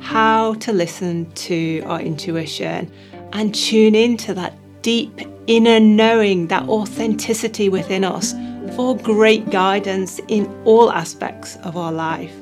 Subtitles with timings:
[0.00, 2.90] how to listen to our intuition
[3.32, 8.34] and tune into that deep inner knowing, that authenticity within us
[8.74, 12.34] for great guidance in all aspects of our life.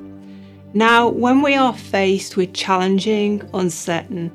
[0.73, 4.33] Now, when we are faced with challenging, uncertain,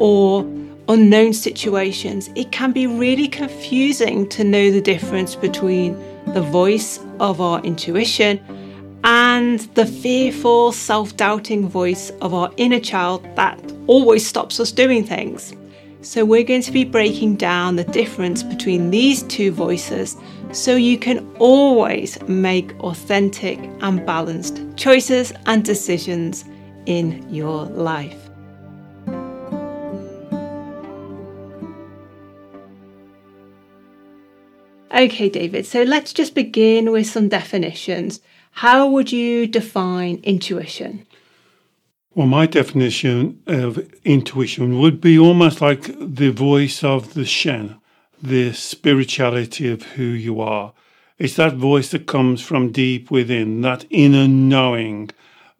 [0.00, 0.42] or
[0.88, 5.94] unknown situations, it can be really confusing to know the difference between
[6.32, 8.40] the voice of our intuition
[9.04, 15.04] and the fearful, self doubting voice of our inner child that always stops us doing
[15.04, 15.54] things.
[16.00, 20.16] So, we're going to be breaking down the difference between these two voices
[20.52, 26.44] so you can always make authentic and balanced choices and decisions
[26.86, 28.24] in your life.
[34.94, 38.20] Okay, David, so let's just begin with some definitions.
[38.58, 41.08] How would you define intuition?
[42.14, 47.80] Well, my definition of intuition would be almost like the voice of the Shen,
[48.22, 50.72] the spirituality of who you are.
[51.18, 55.10] It's that voice that comes from deep within, that inner knowing,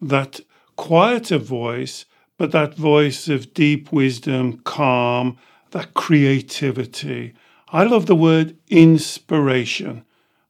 [0.01, 0.39] that
[0.77, 2.05] quieter voice,
[2.37, 5.37] but that voice of deep wisdom, calm,
[5.71, 7.33] that creativity.
[7.73, 10.05] I love the word inspiration.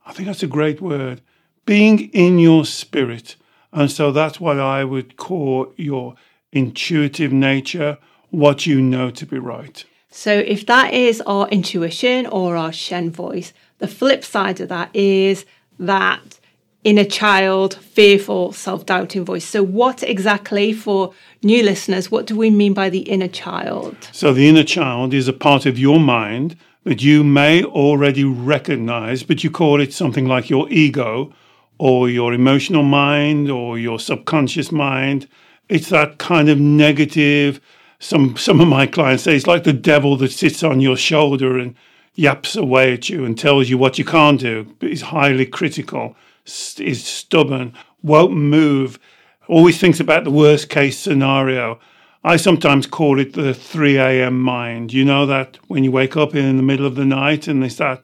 [0.05, 1.21] I think that's a great word
[1.65, 3.35] being in your spirit.
[3.73, 6.15] And so that's what I would call your
[6.51, 7.97] intuitive nature,
[8.29, 9.83] what you know to be right.
[10.09, 14.89] So if that is our intuition or our Shen voice, the flip side of that
[14.95, 15.45] is
[15.77, 16.39] that
[16.85, 19.43] inner child, fearful, self doubting voice.
[19.43, 21.13] So, what exactly, for
[21.43, 23.97] new listeners, what do we mean by the inner child?
[24.13, 29.23] So, the inner child is a part of your mind that you may already recognize,
[29.23, 31.33] but you call it something like your ego
[31.77, 35.27] or your emotional mind or your subconscious mind.
[35.69, 37.59] It's that kind of negative.
[37.99, 41.57] Some some of my clients say it's like the devil that sits on your shoulder
[41.57, 41.75] and
[42.15, 44.73] yaps away at you and tells you what you can't do.
[44.79, 46.15] But he's highly critical,
[46.45, 48.99] is stubborn, won't move,
[49.47, 51.79] always thinks about the worst case scenario.
[52.23, 54.39] I sometimes call it the 3 a.m.
[54.39, 54.91] mind.
[54.91, 57.77] You know that when you wake up in the middle of the night and there's
[57.77, 58.01] that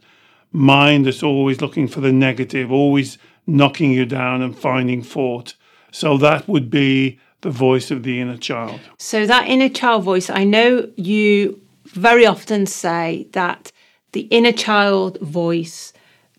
[0.52, 5.56] mind that's always looking for the negative, always knocking you down and finding fault.
[5.92, 8.80] So that would be the voice of the inner child.
[8.98, 13.72] So that inner child voice, I know you very often say that
[14.14, 15.94] the inner child voice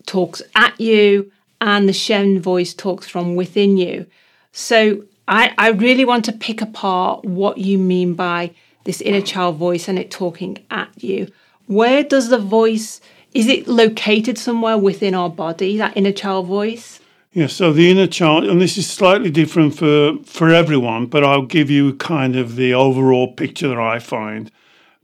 [0.05, 1.31] talks at you
[1.61, 4.05] and the Shen voice talks from within you.
[4.51, 8.51] So I, I really want to pick apart what you mean by
[8.83, 11.31] this inner child voice and it talking at you.
[11.67, 12.99] Where does the voice
[13.33, 16.99] is it located somewhere within our body, that inner child voice?
[17.31, 21.47] Yeah, so the inner child, and this is slightly different for, for everyone, but I'll
[21.47, 24.51] give you kind of the overall picture that I find.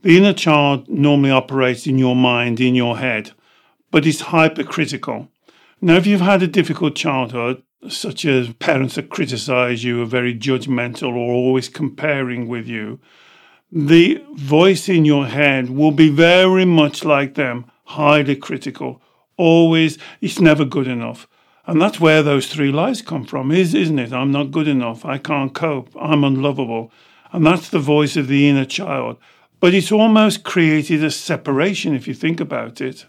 [0.02, 3.32] The inner child normally operates in your mind, in your head,
[3.90, 5.28] but it's hypercritical.
[5.80, 10.34] Now, if you've had a difficult childhood, such as parents that criticize you, are very
[10.34, 13.00] judgmental, or always comparing with you,
[13.72, 19.02] the voice in your head will be very much like them, highly critical.
[19.36, 21.26] Always, it's never good enough.
[21.66, 24.12] And that's where those three lies come from, is isn't it?
[24.12, 25.04] I'm not good enough.
[25.04, 25.90] I can't cope.
[26.00, 26.92] I'm unlovable.
[27.32, 29.18] And that's the voice of the inner child.
[29.60, 33.06] But it's almost created a separation if you think about it.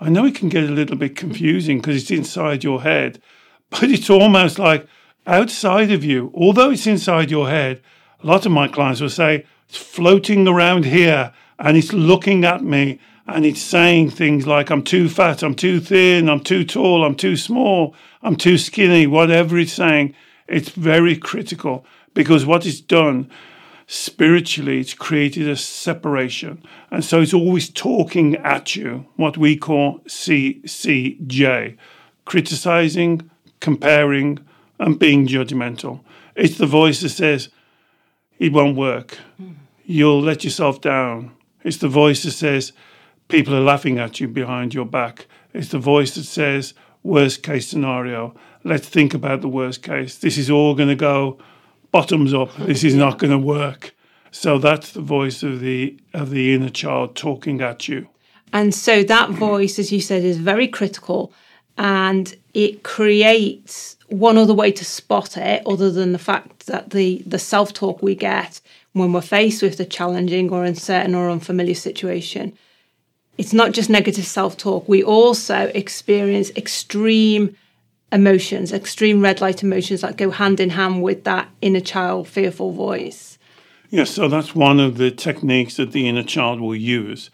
[0.00, 3.22] I know it can get a little bit confusing because it's inside your head,
[3.70, 4.86] but it's almost like
[5.26, 6.32] outside of you.
[6.34, 7.80] Although it's inside your head,
[8.22, 12.62] a lot of my clients will say it's floating around here and it's looking at
[12.62, 17.04] me and it's saying things like, I'm too fat, I'm too thin, I'm too tall,
[17.04, 20.14] I'm too small, I'm too skinny, whatever it's saying,
[20.46, 23.30] it's very critical because what it's done
[23.86, 26.62] spiritually, it's created a separation.
[26.90, 31.76] And so it's always talking at you, what we call CCJ
[32.24, 33.30] criticizing,
[33.60, 34.38] comparing,
[34.78, 36.00] and being judgmental.
[36.34, 37.48] It's the voice that says,
[38.38, 39.18] it won't work.
[39.84, 41.32] You'll let yourself down.
[41.62, 42.72] It's the voice that says,
[43.28, 45.26] people are laughing at you behind your back.
[45.52, 48.34] It's the voice that says, worst case scenario.
[48.64, 50.18] Let's think about the worst case.
[50.18, 51.38] This is all going to go
[51.92, 52.54] bottoms up.
[52.56, 53.94] This is not going to work.
[54.30, 58.08] So that's the voice of the of the inner child talking at you.
[58.52, 61.32] And so that voice, as you said, is very critical
[61.78, 67.22] and it creates one other way to spot it other than the fact that the
[67.26, 68.60] the self-talk we get
[68.92, 72.56] when we're faced with a challenging or uncertain or unfamiliar situation
[73.38, 77.54] it's not just negative self-talk we also experience extreme
[78.12, 82.72] emotions extreme red light emotions that go hand in hand with that inner child fearful
[82.72, 83.38] voice
[83.90, 87.30] yes so that's one of the techniques that the inner child will use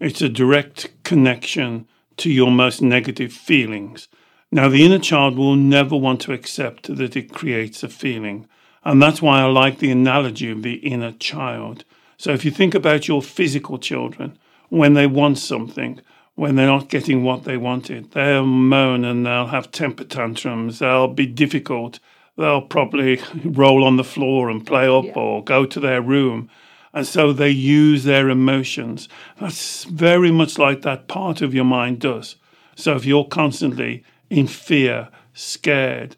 [0.00, 4.08] it's a direct connection to your most negative feelings
[4.54, 8.46] now, the inner child will never want to accept that it creates a feeling.
[8.84, 11.86] And that's why I like the analogy of the inner child.
[12.18, 14.36] So if you think about your physical children,
[14.72, 16.00] when they want something,
[16.34, 21.08] when they're not getting what they wanted, they'll moan and they'll have temper tantrums, they'll
[21.08, 21.98] be difficult,
[22.38, 25.12] they'll probably roll on the floor and play up yeah.
[25.12, 26.48] or go to their room.
[26.94, 29.10] And so they use their emotions.
[29.38, 32.36] That's very much like that part of your mind does.
[32.74, 36.16] So if you're constantly in fear, scared,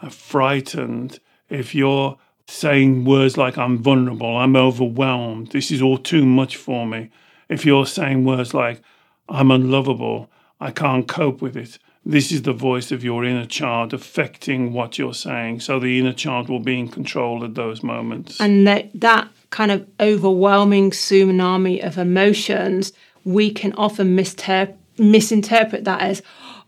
[0.00, 1.18] uh, frightened,
[1.48, 6.86] if you're saying words like, I'm vulnerable, I'm overwhelmed, this is all too much for
[6.86, 7.10] me,
[7.48, 8.82] if you're saying words like,
[9.28, 10.30] I'm unlovable,
[10.60, 14.98] I can't cope with it, this is the voice of your inner child affecting what
[14.98, 15.60] you're saying.
[15.60, 18.38] So the inner child will be in control at those moments.
[18.40, 22.92] And that, that kind of overwhelming tsunami of emotions,
[23.24, 26.22] we can often misinterpret that as,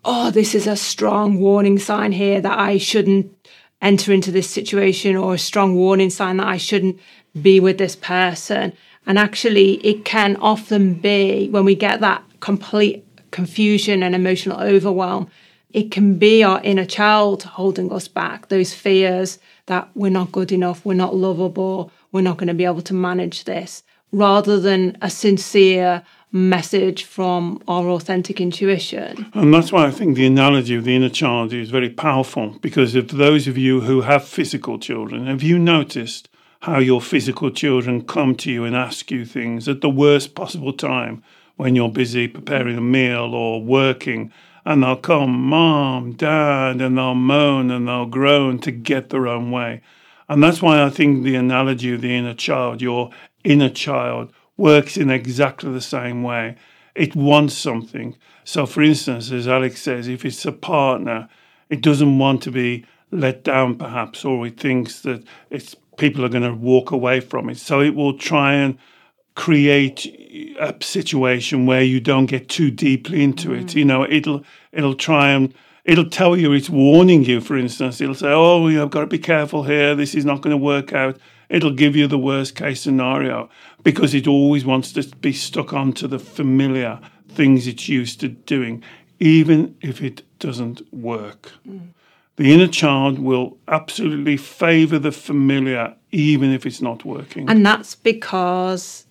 [0.05, 3.31] oh, this is a strong warning sign here that I shouldn't
[3.83, 6.99] enter into this situation, or a strong warning sign that I shouldn't
[7.41, 8.73] be with this person.
[9.07, 15.29] And actually, it can often be when we get that complete confusion and emotional overwhelm,
[15.71, 20.51] it can be our inner child holding us back, those fears that we're not good
[20.51, 24.97] enough, we're not lovable, we're not going to be able to manage this, rather than
[25.03, 26.03] a sincere,
[26.33, 29.27] message from our authentic intuition.
[29.35, 32.95] And that's why I think the analogy of the inner child is very powerful because
[32.95, 36.29] if those of you who have physical children, have you noticed
[36.61, 40.73] how your physical children come to you and ask you things at the worst possible
[40.73, 41.23] time
[41.57, 44.33] when you're busy preparing a meal or working?
[44.65, 49.51] And they'll come, mom, dad, and they'll moan and they'll groan to get their own
[49.51, 49.81] way.
[50.29, 53.11] And that's why I think the analogy of the inner child, your
[53.45, 56.57] inner child, works in exactly the same way.
[56.95, 58.17] It wants something.
[58.45, 61.29] So, for instance, as Alex says, if it's a partner,
[61.69, 66.29] it doesn't want to be let down, perhaps, or it thinks that it's people are
[66.29, 67.59] going to walk away from it.
[67.59, 68.79] So, it will try and
[69.37, 70.07] create
[70.59, 73.63] a situation where you don't get too deeply into mm.
[73.63, 73.75] it.
[73.75, 75.55] You know, it'll it'll try and
[75.85, 77.41] it'll tell you it's warning you.
[77.41, 79.95] For instance, it'll say, "Oh, you've got to be careful here.
[79.95, 83.49] This is not going to work out." It'll give you the worst case scenario
[83.85, 86.99] because it always wants to be stuck onto the familiar
[87.29, 88.83] things it's used to doing,
[89.21, 91.53] even if it doesn't work.
[91.69, 91.91] Mm.
[92.37, 97.49] The inner child will absolutely favor the familiar, even if it's not working.
[97.49, 99.07] And that's because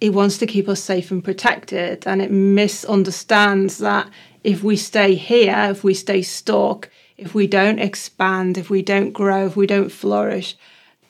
[0.00, 4.08] it wants to keep us safe and protected, and it misunderstands that
[4.44, 9.12] if we stay here, if we stay stuck, if we don't expand, if we don't
[9.12, 10.56] grow, if we don't flourish,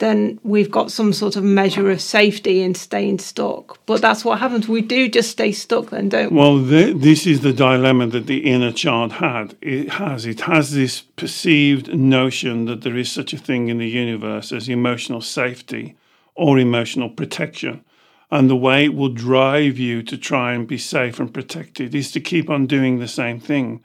[0.04, 3.78] then we've got some sort of measure of safety in staying stuck.
[3.86, 4.68] But that's what happens.
[4.68, 6.38] We do just stay stuck then, don't we?
[6.38, 9.56] Well, th- this is the dilemma that the inner child had.
[9.62, 10.26] It has.
[10.26, 14.68] It has this perceived notion that there is such a thing in the universe as
[14.68, 15.96] emotional safety
[16.34, 17.82] or emotional protection.
[18.30, 22.10] And the way it will drive you to try and be safe and protected is
[22.12, 23.82] to keep on doing the same thing.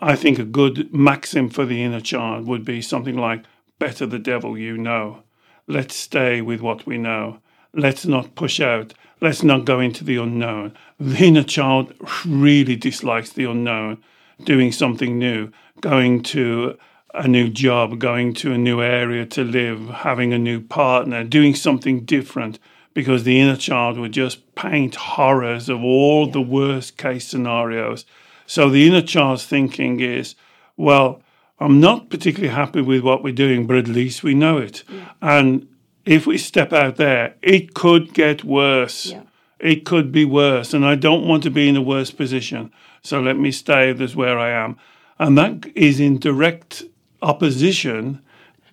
[0.00, 3.44] I think a good maxim for the inner child would be something like,
[3.78, 5.22] better the devil you know
[5.66, 7.38] Let's stay with what we know.
[7.72, 8.94] Let's not push out.
[9.20, 10.76] Let's not go into the unknown.
[10.98, 11.94] The inner child
[12.26, 14.02] really dislikes the unknown,
[14.44, 16.76] doing something new, going to
[17.14, 21.54] a new job, going to a new area to live, having a new partner, doing
[21.54, 22.58] something different,
[22.94, 28.04] because the inner child would just paint horrors of all the worst case scenarios.
[28.46, 30.34] So the inner child's thinking is,
[30.76, 31.22] well,
[31.58, 34.82] I'm not particularly happy with what we're doing, but at least we know it.
[34.88, 35.12] Yeah.
[35.20, 35.68] And
[36.04, 39.06] if we step out there, it could get worse.
[39.06, 39.22] Yeah.
[39.60, 40.74] It could be worse.
[40.74, 42.72] And I don't want to be in a worse position.
[43.02, 44.76] So let me stay this where I am.
[45.18, 46.82] And that is in direct
[47.20, 48.22] opposition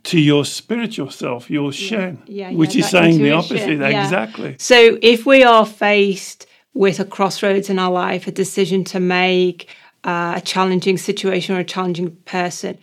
[0.03, 2.51] to your spiritual self, your Shen, yeah.
[2.51, 3.81] which is saying the opposite.
[3.81, 4.55] Exactly.
[4.57, 9.67] So if we are faced with a crossroads in our life, a decision to make,
[10.03, 12.77] uh, a challenging situation or a challenging person,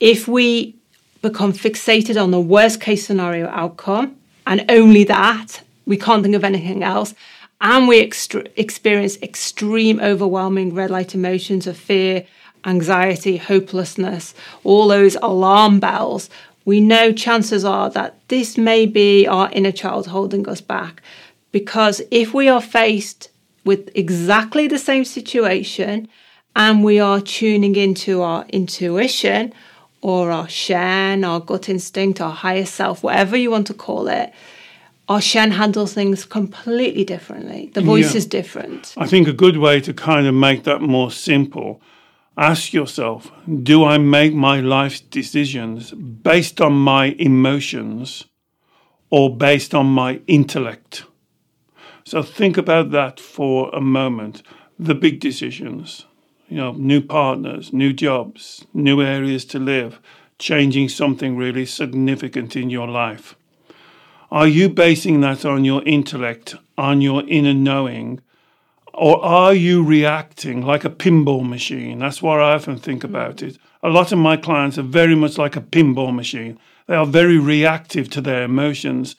[0.00, 0.76] if we
[1.22, 5.62] become fixated on the worst case scenario outcome, and only that.
[5.86, 7.14] We can't think of anything else.
[7.60, 12.26] And we extre- experience extreme, overwhelming red light emotions of fear,
[12.64, 14.34] anxiety, hopelessness,
[14.64, 16.28] all those alarm bells.
[16.64, 21.02] We know chances are that this may be our inner child holding us back.
[21.52, 23.30] Because if we are faced
[23.64, 26.08] with exactly the same situation
[26.56, 29.52] and we are tuning into our intuition
[30.00, 34.32] or our Shen, our gut instinct, our higher self, whatever you want to call it,
[35.08, 37.70] our Shen handles things completely differently.
[37.74, 38.18] The voice yeah.
[38.18, 38.94] is different.
[38.96, 41.80] I think a good way to kind of make that more simple
[42.36, 43.30] ask yourself
[43.62, 48.24] do I make my life decisions based on my emotions
[49.10, 51.04] or based on my intellect?
[52.04, 54.42] So think about that for a moment.
[54.78, 56.04] The big decisions,
[56.54, 59.98] you know, new partners, new jobs, new areas to live,
[60.38, 63.34] changing something really significant in your life.
[64.30, 68.20] Are you basing that on your intellect, on your inner knowing,
[68.92, 71.98] or are you reacting like a pinball machine?
[71.98, 73.58] That's what I often think about it.
[73.82, 76.60] A lot of my clients are very much like a pinball machine.
[76.86, 79.16] They are very reactive to their emotions,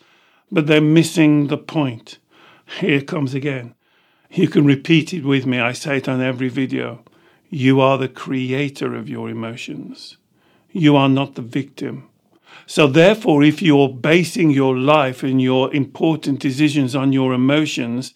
[0.50, 2.18] but they're missing the point.
[2.80, 3.75] Here comes again.
[4.32, 5.60] You can repeat it with me.
[5.60, 7.04] I say it on every video.
[7.55, 10.17] You are the creator of your emotions.
[10.74, 12.09] You are not the victim.
[12.65, 18.13] So, therefore, if you're basing your life and your important decisions on your emotions,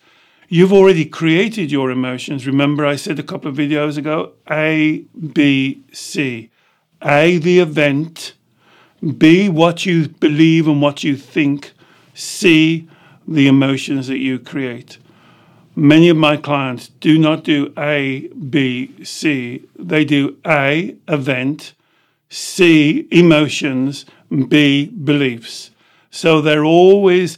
[0.50, 2.46] you've already created your emotions.
[2.46, 6.51] Remember, I said a couple of videos ago A, B, C.
[7.01, 8.34] A, the event.
[9.17, 11.72] B, what you believe and what you think.
[12.13, 12.89] C,
[13.25, 14.98] the emotions that you create.
[15.79, 19.65] Many of my clients do not do A, B, C.
[19.77, 21.74] They do A, event,
[22.27, 24.05] C, emotions,
[24.50, 25.71] B, beliefs.
[26.12, 27.38] So they're always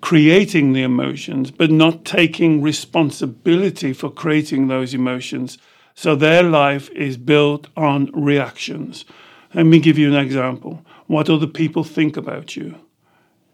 [0.00, 5.56] creating the emotions, but not taking responsibility for creating those emotions.
[5.94, 9.04] So their life is built on reactions.
[9.54, 10.84] Let me give you an example.
[11.06, 12.80] What other people think about you.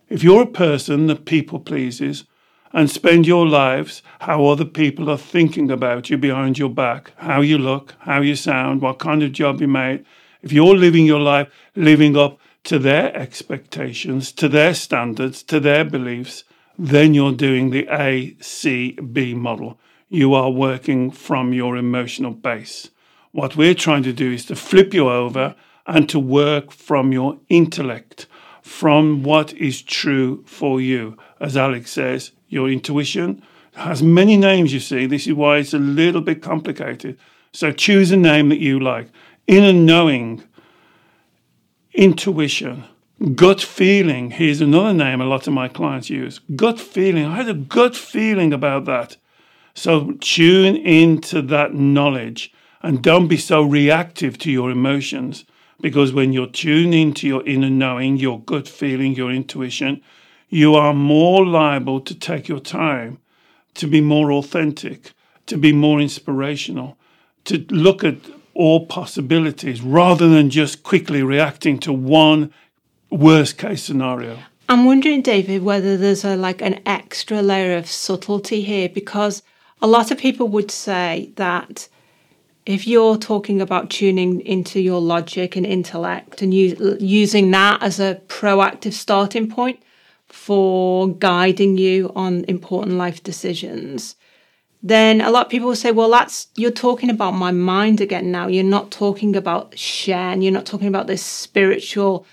[0.08, 2.24] If you're a person that people pleases
[2.72, 7.40] and spend your lives how other people are thinking about you behind your back, how
[7.40, 10.04] you look, how you sound, what kind of job you made,
[10.42, 15.84] if you're living your life living up to their expectations, to their standards, to their
[15.84, 16.44] beliefs,
[16.78, 19.78] then you're doing the A, C, B model.
[20.08, 22.90] You are working from your emotional base.
[23.32, 25.54] What we're trying to do is to flip you over
[25.86, 28.26] and to work from your intellect
[28.66, 31.16] from what is true for you.
[31.38, 33.42] As Alex says, your intuition
[33.74, 35.06] has many names, you see.
[35.06, 37.18] This is why it's a little bit complicated.
[37.52, 39.08] So choose a name that you like.
[39.46, 40.42] Inner knowing,
[41.92, 42.84] intuition,
[43.34, 44.30] gut feeling.
[44.30, 47.26] Here's another name a lot of my clients use gut feeling.
[47.26, 49.16] I had a gut feeling about that.
[49.74, 55.44] So tune into that knowledge and don't be so reactive to your emotions.
[55.80, 60.00] Because when you're tuned into your inner knowing, your gut feeling, your intuition,
[60.48, 63.18] you are more liable to take your time,
[63.74, 65.12] to be more authentic,
[65.46, 66.96] to be more inspirational,
[67.44, 68.16] to look at
[68.54, 72.52] all possibilities rather than just quickly reacting to one
[73.10, 74.38] worst case scenario.
[74.68, 79.42] I'm wondering, David, whether there's a like an extra layer of subtlety here because
[79.80, 81.88] a lot of people would say that
[82.64, 88.20] if you're talking about tuning into your logic and intellect and using that as a
[88.26, 89.80] proactive starting point
[90.36, 94.16] for guiding you on important life decisions,
[94.82, 98.30] then a lot of people will say, well, that's you're talking about my mind again
[98.30, 98.46] now.
[98.46, 100.42] You're not talking about Shen.
[100.42, 102.26] You're not talking about this spiritual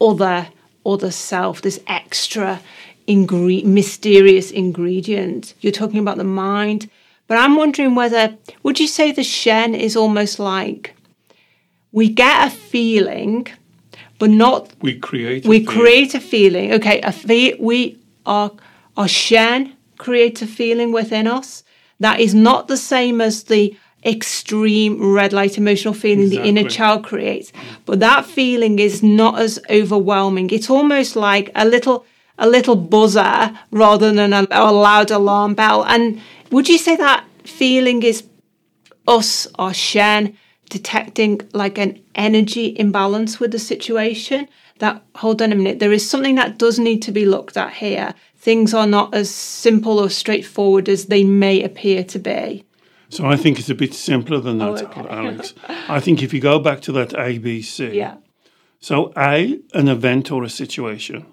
[0.00, 0.48] other
[0.84, 2.60] other self, this extra
[3.08, 5.54] ingre- mysterious ingredient.
[5.60, 6.90] You're talking about the mind
[7.26, 10.94] but I'm wondering whether, would you say the Shen is almost like
[11.92, 13.48] we get a feeling,
[14.18, 14.72] but not.
[14.80, 15.46] We create.
[15.46, 15.66] we feeling.
[15.66, 16.72] create a feeling.
[16.74, 18.50] Okay, a fe- we are
[18.96, 21.64] our Shen create a feeling within us
[22.00, 26.52] that is not the same as the extreme red light emotional feeling exactly.
[26.52, 27.52] the inner child creates.
[27.84, 30.50] But that feeling is not as overwhelming.
[30.50, 32.06] It's almost like a little
[32.38, 35.84] a little buzzer rather than a, a loud alarm bell.
[35.84, 36.20] And
[36.50, 38.24] would you say that feeling is
[39.08, 40.36] us or Shen
[40.68, 44.48] detecting like an energy imbalance with the situation?
[44.78, 47.72] That hold on a minute, there is something that does need to be looked at
[47.74, 48.14] here.
[48.36, 52.64] Things are not as simple or straightforward as they may appear to be.
[53.08, 55.06] So I think it's a bit simpler than that, oh, okay.
[55.08, 55.54] Alex.
[55.88, 57.94] I think if you go back to that ABC.
[57.94, 58.16] Yeah.
[58.80, 61.24] So A, an event or a situation.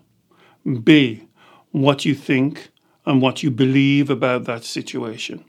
[0.84, 1.28] B,
[1.72, 2.70] what you think
[3.06, 5.44] and what you believe about that situation.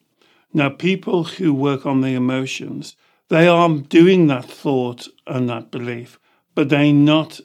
[0.52, 2.96] Now, people who work on the emotions,
[3.28, 6.18] they are doing that thought and that belief,
[6.54, 7.40] but they're not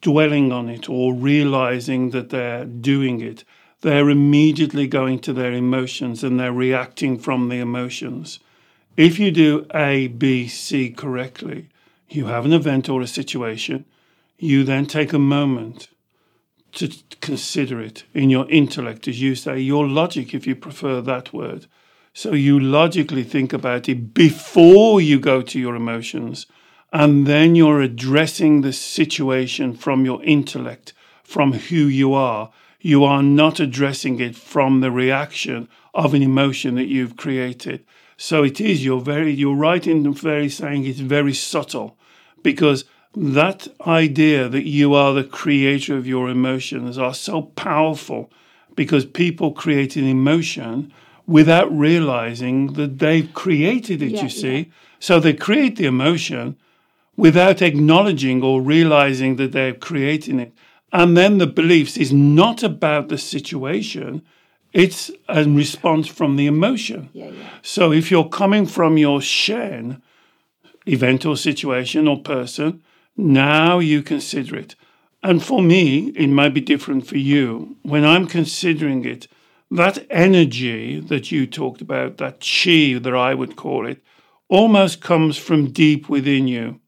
[0.00, 3.44] dwelling on it or realizing that they're doing it.
[3.80, 8.38] They're immediately going to their emotions and they're reacting from the emotions.
[8.96, 11.68] If you do A, B, C correctly,
[12.08, 13.84] you have an event or a situation,
[14.38, 15.88] you then take a moment
[16.72, 21.32] to consider it in your intellect, as you say, your logic, if you prefer that
[21.32, 21.66] word.
[22.16, 26.46] So you logically think about it before you go to your emotions,
[26.92, 30.92] and then you're addressing the situation from your intellect,
[31.24, 32.52] from who you are.
[32.80, 37.84] You are not addressing it from the reaction of an emotion that you've created.
[38.16, 41.98] So it is, you're very, you're right in very saying it's very subtle
[42.44, 42.84] because
[43.16, 48.30] that idea that you are the creator of your emotions are so powerful
[48.76, 50.92] because people create an emotion
[51.26, 54.56] without realizing that they've created it, yeah, you see.
[54.56, 54.64] Yeah.
[54.98, 56.56] So they create the emotion
[57.16, 60.52] without acknowledging or realizing that they're creating it.
[60.92, 64.22] And then the beliefs is not about the situation,
[64.72, 67.08] it's a response from the emotion.
[67.12, 67.48] Yeah, yeah.
[67.62, 70.02] So if you're coming from your Shen,
[70.86, 72.82] event or situation or person,
[73.16, 74.74] now you consider it.
[75.22, 77.76] And for me, it might be different for you.
[77.82, 79.26] When I'm considering it,
[79.70, 84.02] that energy that you talked about, that chi that I would call it,
[84.48, 86.80] almost comes from deep within you.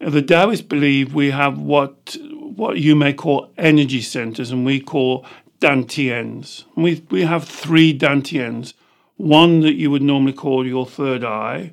[0.00, 5.26] The Taoists believe we have what what you may call energy centers, and we call
[5.60, 6.64] dantians.
[6.74, 8.74] We we have three dantians.
[9.16, 11.72] One that you would normally call your third eye,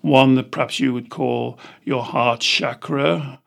[0.00, 3.40] one that perhaps you would call your heart chakra,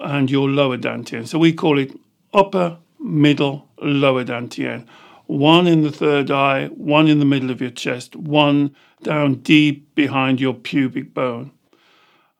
[0.00, 1.26] and your lower dantian.
[1.26, 1.92] So we call it
[2.32, 4.86] upper, middle, lower dantian
[5.28, 9.94] one in the third eye, one in the middle of your chest, one down deep
[9.94, 11.52] behind your pubic bone.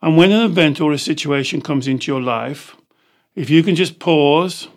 [0.00, 2.76] And when an event or a situation comes into your life,
[3.34, 4.68] if you can just pause,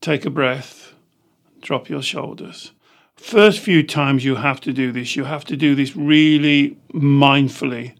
[0.00, 0.94] take a breath,
[1.60, 2.72] drop your shoulders.
[3.16, 7.94] First few times you have to do this, you have to do this really mindfully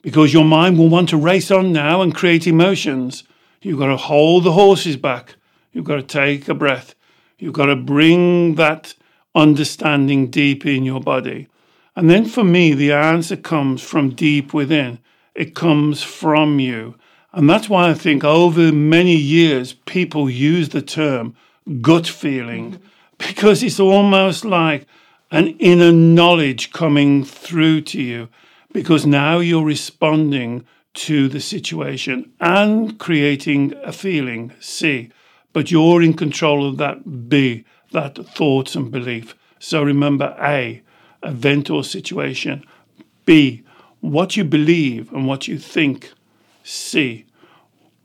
[0.00, 3.24] because your mind will want to race on now and create emotions.
[3.60, 5.36] You've got to hold the horses back.
[5.72, 6.94] You've got to take a breath.
[7.42, 8.94] You've got to bring that
[9.34, 11.48] understanding deep in your body.
[11.96, 15.00] And then for me, the answer comes from deep within.
[15.34, 16.94] It comes from you.
[17.32, 21.34] And that's why I think over many years, people use the term
[21.80, 22.78] gut feeling
[23.18, 24.86] because it's almost like
[25.32, 28.28] an inner knowledge coming through to you
[28.72, 34.52] because now you're responding to the situation and creating a feeling.
[34.60, 35.10] See,
[35.52, 39.34] but you're in control of that B, that thoughts and belief.
[39.58, 40.82] So remember A,
[41.22, 42.64] event or situation.
[43.24, 43.62] B,
[44.00, 46.12] what you believe and what you think.
[46.64, 47.26] C,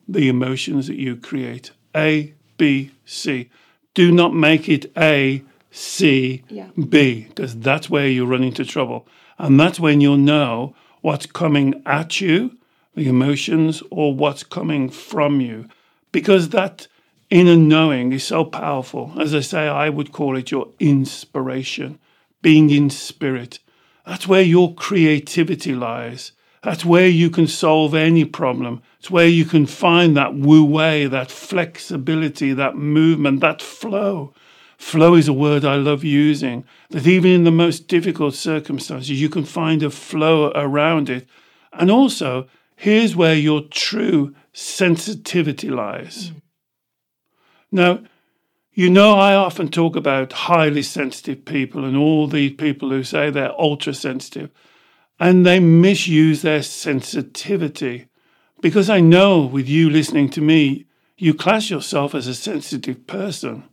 [0.08, 1.72] the emotions that you create.
[1.96, 3.50] A, B, C.
[3.94, 6.70] Do not make it A, C, yeah.
[6.90, 9.08] B, because that's where you run into trouble.
[9.38, 12.58] And that's when you'll know what's coming at you,
[12.96, 15.68] the emotions, or what's coming from you.
[16.12, 16.88] Because that
[17.30, 19.14] inner knowing is so powerful.
[19.20, 22.00] As I say, I would call it your inspiration,
[22.42, 23.60] being in spirit.
[24.06, 26.32] That's where your creativity lies.
[26.64, 28.82] That's where you can solve any problem.
[29.00, 34.34] It's where you can find that wu wei, that flexibility, that movement, that flow.
[34.78, 39.30] Flow is a word I love using, that even in the most difficult circumstances, you
[39.30, 41.28] can find a flow around it.
[41.74, 46.32] And also, here's where your true sensitivity lies.
[46.32, 46.42] Mm.
[47.78, 48.00] Now,
[48.74, 53.30] you know, I often talk about highly sensitive people and all these people who say
[53.30, 54.50] they're ultra sensitive,
[55.20, 58.08] and they misuse their sensitivity.
[58.62, 60.86] Because I know with you listening to me,
[61.18, 63.64] you class yourself as a sensitive person.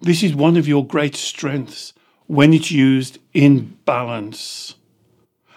[0.00, 1.92] This is one of your great strengths
[2.26, 4.74] when it's used in balance.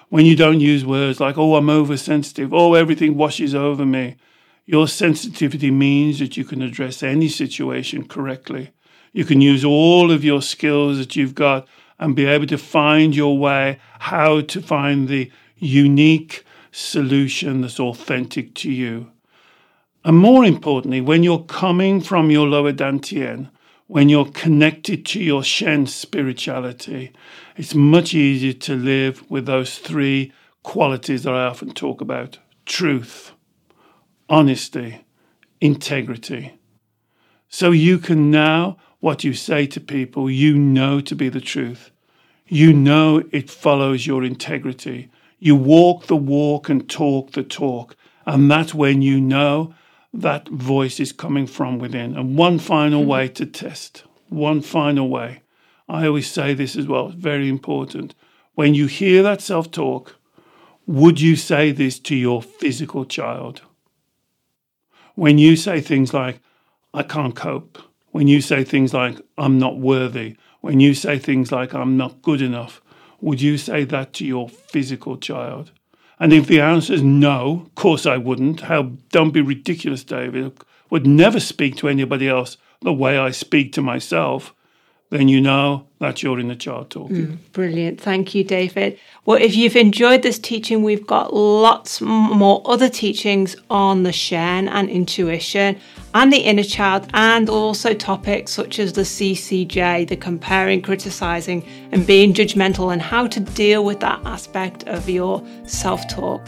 [0.10, 4.18] When you don't use words like, oh, I'm oversensitive, oh, everything washes over me.
[4.66, 8.72] Your sensitivity means that you can address any situation correctly.
[9.14, 11.68] You can use all of your skills that you've got
[12.00, 18.54] and be able to find your way, how to find the unique solution that's authentic
[18.56, 19.12] to you.
[20.04, 23.50] And more importantly, when you're coming from your lower Dantian,
[23.88, 27.14] when you're connected to your Shen spirituality,
[27.56, 33.32] it's much easier to live with those three qualities that I often talk about truth,
[34.30, 35.06] honesty,
[35.62, 36.60] integrity.
[37.50, 41.92] So you can now, what you say to people, you know to be the truth.
[42.48, 45.10] You know it follows your integrity.
[45.40, 47.96] You walk the walk and talk the talk.
[48.26, 49.74] And that's when you know
[50.14, 52.16] that voice is coming from within.
[52.16, 53.10] And one final mm-hmm.
[53.10, 55.42] way to test, one final way.
[55.88, 58.16] I always say this as well, it's very important.
[58.56, 60.16] When you hear that self talk,
[60.88, 63.62] would you say this to your physical child?
[65.16, 66.42] When you say things like,
[66.94, 67.78] I can't cope,
[68.12, 72.22] when you say things like, I'm not worthy, when you say things like, I'm not
[72.22, 72.82] good enough,
[73.22, 75.72] would you say that to your physical child?
[76.20, 78.62] And if the answer is no, of course I wouldn't.
[78.62, 80.58] How don't be ridiculous, David.
[80.90, 84.54] Would never speak to anybody else the way I speak to myself
[85.12, 87.28] then you know that you're in the chart talking.
[87.28, 88.02] Mm, brilliant.
[88.02, 89.00] Thank you, David.
[89.26, 94.68] Well, if you've enjoyed this teaching, we've got lots more other teachings on the Shen
[94.68, 95.80] and intuition
[96.14, 102.08] and the inner child, and also topics such as the CCJ, the comparing, criticizing, and
[102.08, 106.46] being judgmental, and how to deal with that aspect of your self talk.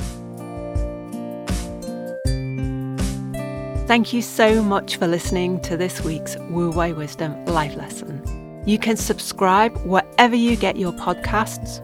[3.88, 8.27] Thank you so much for listening to this week's Wu Wei Wisdom Life Lesson.
[8.68, 11.80] You can subscribe wherever you get your podcasts,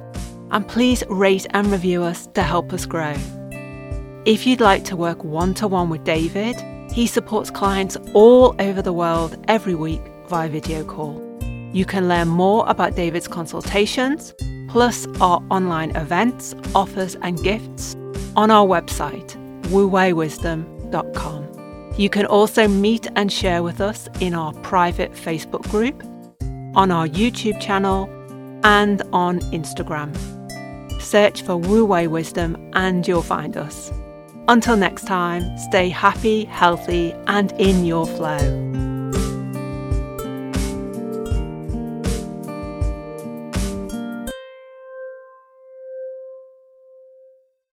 [0.51, 3.15] and please rate and review us to help us grow.
[4.25, 6.59] If you'd like to work one to one with David,
[6.91, 11.21] he supports clients all over the world every week via video call.
[11.71, 14.33] You can learn more about David's consultations,
[14.67, 17.95] plus our online events, offers, and gifts
[18.35, 19.37] on our website,
[19.69, 21.93] wuweiwisdom.com.
[21.97, 26.03] You can also meet and share with us in our private Facebook group
[26.75, 28.09] on our YouTube channel,
[28.63, 30.11] and on Instagram.
[31.01, 33.91] Search for Wu Wei Wisdom and you'll find us.
[34.47, 38.72] Until next time, stay happy, healthy, and in your flow.